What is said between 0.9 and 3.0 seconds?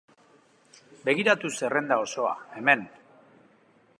Begiratu zerrenda osoa, hemen.